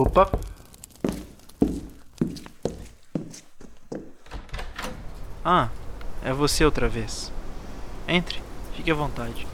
[0.00, 0.30] Opa!
[5.44, 5.68] Ah,
[6.24, 7.30] é você outra vez.
[8.08, 8.42] Entre,
[8.74, 9.46] fique à vontade.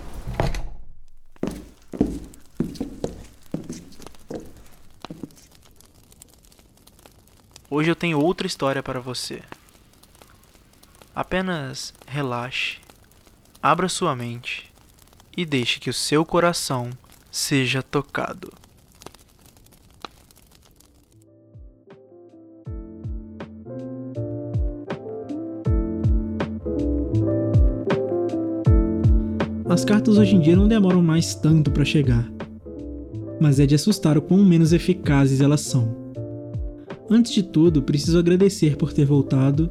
[7.69, 9.43] Hoje eu tenho outra história para você.
[11.13, 12.79] Apenas relaxe,
[13.61, 14.73] abra sua mente
[15.37, 16.91] e deixe que o seu coração
[17.33, 18.53] seja tocado.
[29.69, 32.31] As cartas hoje em dia não demoram mais tanto para chegar,
[33.41, 35.89] mas é de assustar o quão menos eficazes elas são.
[37.11, 39.69] Antes de tudo, preciso agradecer por ter voltado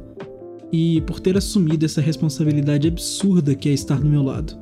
[0.70, 4.54] e por ter assumido essa responsabilidade absurda que é estar do meu lado.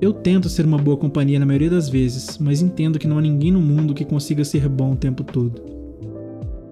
[0.00, 3.22] Eu tento ser uma boa companhia na maioria das vezes, mas entendo que não há
[3.22, 5.60] ninguém no mundo que consiga ser bom o tempo todo.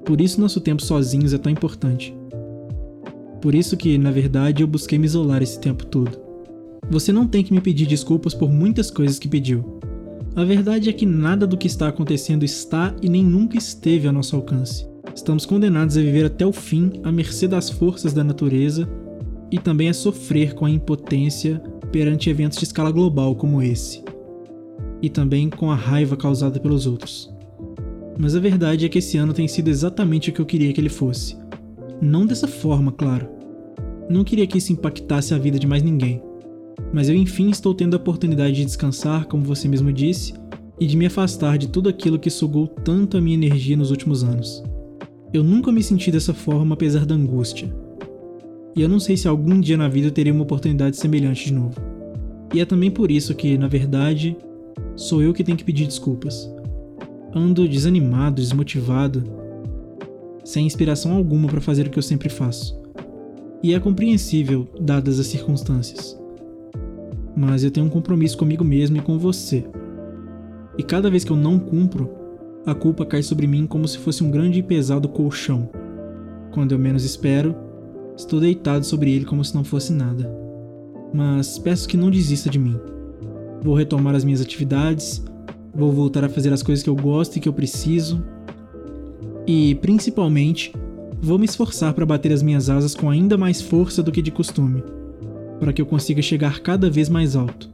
[0.05, 2.15] Por isso nosso tempo sozinhos é tão importante.
[3.41, 6.32] Por isso que, na verdade, eu busquei me isolar esse tempo todo.
[6.91, 9.79] Você não tem que me pedir desculpas por muitas coisas que pediu.
[10.35, 14.13] A verdade é que nada do que está acontecendo está e nem nunca esteve a
[14.13, 14.87] nosso alcance.
[15.15, 18.89] Estamos condenados a viver até o fim à mercê das forças da natureza
[19.51, 24.03] e também a sofrer com a impotência perante eventos de escala global como esse,
[25.03, 27.31] e também com a raiva causada pelos outros.
[28.19, 30.81] Mas a verdade é que esse ano tem sido exatamente o que eu queria que
[30.81, 31.37] ele fosse.
[32.01, 33.29] Não dessa forma, claro.
[34.09, 36.23] Não queria que isso impactasse a vida de mais ninguém.
[36.93, 40.35] Mas eu enfim estou tendo a oportunidade de descansar, como você mesmo disse,
[40.79, 44.25] e de me afastar de tudo aquilo que sugou tanto a minha energia nos últimos
[44.25, 44.63] anos.
[45.33, 47.75] Eu nunca me senti dessa forma apesar da angústia.
[48.75, 51.53] E eu não sei se algum dia na vida eu teria uma oportunidade semelhante de
[51.53, 51.81] novo.
[52.55, 54.37] E é também por isso que, na verdade,
[54.95, 56.51] sou eu que tenho que pedir desculpas.
[57.35, 59.25] Ando desanimado, desmotivado,
[60.45, 62.79] sem inspiração alguma para fazer o que eu sempre faço.
[63.63, 66.22] E é compreensível, dadas as circunstâncias.
[67.45, 69.65] Mas eu tenho um compromisso comigo mesmo e com você.
[70.79, 72.09] E cada vez que eu não cumpro,
[72.65, 75.69] a culpa cai sobre mim como se fosse um grande e pesado colchão.
[76.53, 77.53] Quando eu menos espero,
[78.17, 80.33] estou deitado sobre ele como se não fosse nada.
[81.13, 82.79] Mas peço que não desista de mim.
[83.61, 85.21] Vou retomar as minhas atividades,
[85.75, 88.23] vou voltar a fazer as coisas que eu gosto e que eu preciso.
[89.49, 90.73] E, principalmente,
[91.21, 94.31] vou me esforçar para bater as minhas asas com ainda mais força do que de
[94.31, 94.85] costume,
[95.63, 97.71] para que eu consiga chegar cada vez mais alto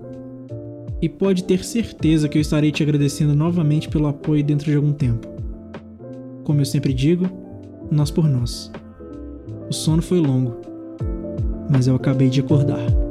[1.00, 4.92] e pode ter certeza que eu estarei te agradecendo novamente pelo apoio dentro de algum
[4.92, 5.26] tempo.
[6.44, 7.24] Como eu sempre digo,
[7.90, 8.70] nós por nós.
[9.70, 10.58] O sono foi longo,
[11.70, 13.07] mas eu acabei de acordar.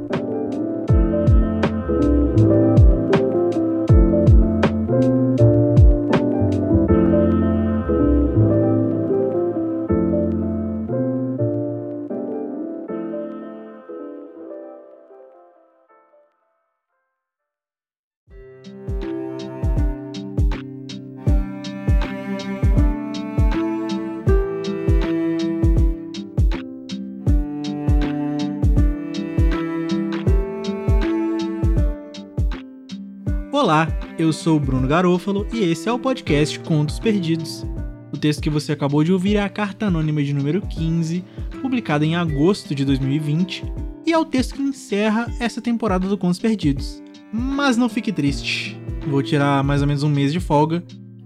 [34.17, 37.63] Eu sou o Bruno Garofalo e esse é o podcast Contos Perdidos.
[38.11, 41.23] O texto que você acabou de ouvir é a carta anônima de número 15,
[41.61, 43.63] publicada em agosto de 2020,
[44.07, 47.03] e é o texto que encerra essa temporada do Contos Perdidos.
[47.31, 50.83] Mas não fique triste, vou tirar mais ou menos um mês de folga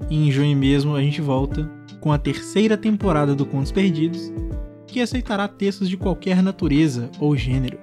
[0.10, 1.72] e em junho mesmo a gente volta
[2.02, 4.34] com a terceira temporada do Contos Perdidos,
[4.86, 7.78] que aceitará textos de qualquer natureza ou gênero.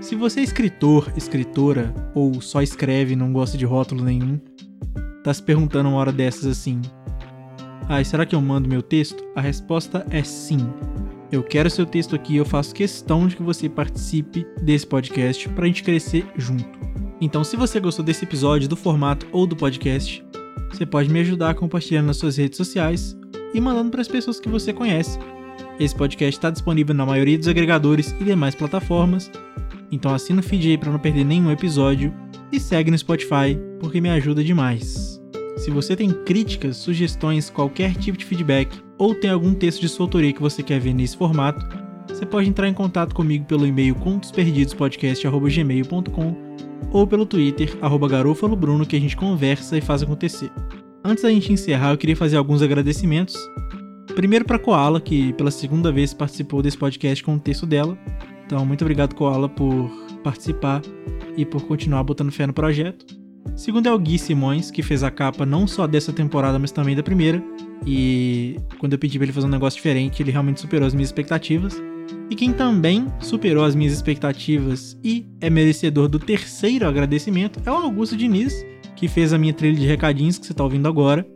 [0.00, 4.38] Se você é escritor, escritora ou só escreve e não gosta de rótulo nenhum,
[5.24, 6.80] tá se perguntando uma hora dessas assim:
[7.88, 10.58] "Ah, será que eu mando meu texto?" A resposta é sim.
[11.32, 15.64] Eu quero seu texto aqui eu faço questão de que você participe desse podcast para
[15.64, 16.78] a gente crescer junto.
[17.20, 20.24] Então, se você gostou desse episódio, do formato ou do podcast,
[20.70, 23.16] você pode me ajudar compartilhando nas suas redes sociais
[23.54, 25.18] e mandando para as pessoas que você conhece.
[25.80, 29.30] Esse podcast está disponível na maioria dos agregadores e demais plataformas
[29.90, 32.12] então assina o feed aí para não perder nenhum episódio
[32.52, 35.20] e segue no Spotify, porque me ajuda demais.
[35.56, 40.04] Se você tem críticas, sugestões, qualquer tipo de feedback ou tem algum texto de sua
[40.04, 41.66] autoria que você quer ver nesse formato,
[42.08, 46.46] você pode entrar em contato comigo pelo e-mail contosperdidospodcast.gmail.com
[46.92, 47.76] ou pelo Twitter,
[48.08, 50.50] garofalobruno, que a gente conversa e faz acontecer.
[51.04, 53.36] Antes da gente encerrar, eu queria fazer alguns agradecimentos.
[54.14, 57.98] Primeiro para Koala, que pela segunda vez participou desse podcast com o texto dela.
[58.46, 59.90] Então, muito obrigado, Koala, por
[60.22, 60.80] participar
[61.36, 63.04] e por continuar botando fé no projeto.
[63.54, 66.96] Segundo é o Gui Simões, que fez a capa não só dessa temporada, mas também
[66.96, 67.42] da primeira.
[67.86, 71.08] E quando eu pedi pra ele fazer um negócio diferente, ele realmente superou as minhas
[71.08, 71.80] expectativas.
[72.30, 77.74] E quem também superou as minhas expectativas e é merecedor do terceiro agradecimento é o
[77.74, 78.64] Augusto Diniz,
[78.94, 81.26] que fez a minha trilha de recadinhos que você está ouvindo agora.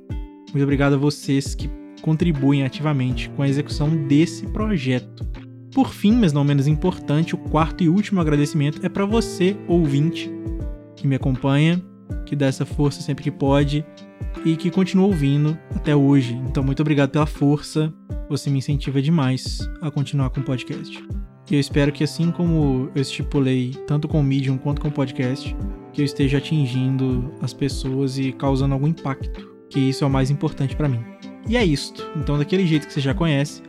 [0.52, 1.70] Muito obrigado a vocês que
[2.02, 5.24] contribuem ativamente com a execução desse projeto.
[5.72, 10.30] Por fim, mas não menos importante, o quarto e último agradecimento é para você, ouvinte,
[10.96, 11.80] que me acompanha,
[12.26, 13.84] que dá essa força sempre que pode
[14.44, 16.34] e que continua ouvindo até hoje.
[16.48, 17.92] Então, muito obrigado pela força,
[18.28, 21.02] você me incentiva demais a continuar com o podcast.
[21.50, 24.92] E eu espero que, assim como eu estipulei, tanto com o Medium quanto com o
[24.92, 25.56] podcast,
[25.92, 30.30] que eu esteja atingindo as pessoas e causando algum impacto, que isso é o mais
[30.30, 31.00] importante para mim.
[31.48, 32.08] E é isto.
[32.16, 33.62] Então, daquele jeito que você já conhece,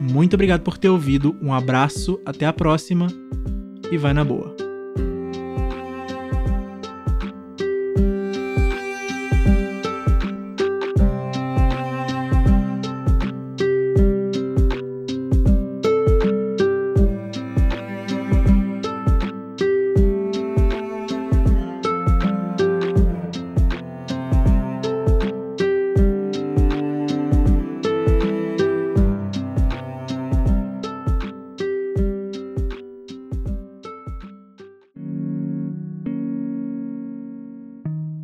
[0.00, 3.06] muito obrigado por ter ouvido, um abraço, até a próxima
[3.90, 4.65] e vai na boa.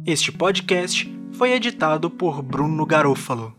[0.05, 3.55] Este podcast foi editado por Bruno Garofalo.